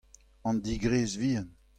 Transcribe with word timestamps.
an 0.47 0.57
digrez 0.65 1.11
vihan. 1.21 1.49